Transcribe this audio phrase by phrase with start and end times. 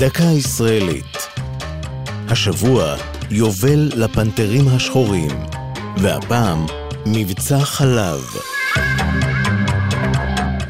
[0.00, 1.16] דקה ישראלית.
[2.28, 2.96] השבוע
[3.30, 5.30] יובל לפנתרים השחורים,
[5.96, 6.66] והפעם
[7.06, 8.20] מבצע חלב.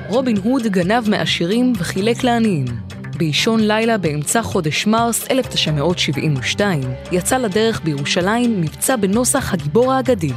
[0.08, 2.64] רובין הוד גנב מעשירים וחילק לעניים.
[3.16, 6.80] באישון לילה באמצע חודש מרס 1972
[7.12, 10.32] יצא לדרך בירושלים מבצע בנוסח הגיבור האגדי.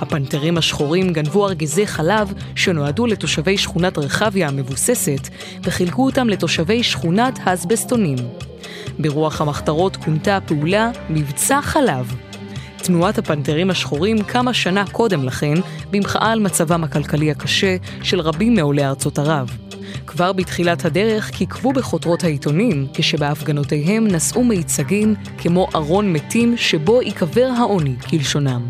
[0.00, 5.28] הפנתרים השחורים גנבו ארגזי חלב שנועדו לתושבי שכונת רחביה המבוססת
[5.62, 8.18] וחילקו אותם לתושבי שכונת האסבסטונים.
[8.98, 12.14] ברוח המחתרות כונתה הפעולה מבצע חלב.
[12.76, 15.54] תנועת הפנתרים השחורים קמה שנה קודם לכן
[15.90, 19.50] במחאה על מצבם הכלכלי הקשה של רבים מעולי ארצות ערב.
[20.06, 27.94] כבר בתחילת הדרך כיכבו בחותרות העיתונים, כשבהפגנותיהם נשאו מיצגים כמו ארון מתים שבו ייקבר העוני,
[28.10, 28.68] כלשונם.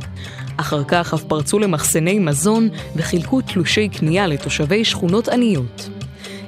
[0.56, 5.88] אחר כך אף פרצו למחסני מזון וחילקו תלושי קנייה לתושבי שכונות עניות.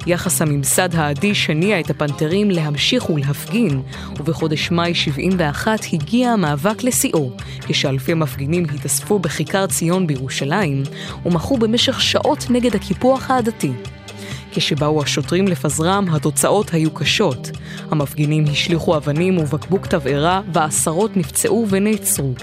[0.07, 3.81] יחס הממסד האדיש הניע את הפנתרים להמשיך ולהפגין,
[4.19, 7.31] ובחודש מאי 71 הגיע המאבק לשיאו,
[7.67, 10.83] כשאלפי מפגינים התאספו בכיכר ציון בירושלים,
[11.25, 13.71] ומחו במשך שעות נגד הקיפוח העדתי.
[14.51, 17.51] כשבאו השוטרים לפזרם, התוצאות היו קשות.
[17.91, 22.33] המפגינים השליכו אבנים ובקבוק תבערה, ועשרות נפצעו ונעצרו.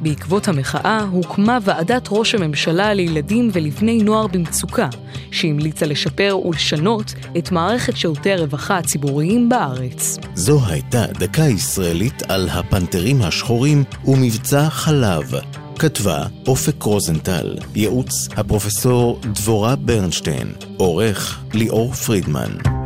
[0.00, 4.88] בעקבות המחאה הוקמה ועדת ראש הממשלה לילדים ולבני נוער במצוקה,
[5.30, 10.18] שהמליצה לשפר ולשנות את מערכת שירותי הרווחה הציבוריים בארץ.
[10.34, 15.32] זו הייתה דקה ישראלית על הפנתרים השחורים ומבצע חלב.
[15.78, 22.83] כתבה אופק רוזנטל, ייעוץ הפרופסור דבורה ברנשטיין, עורך ליאור פרידמן.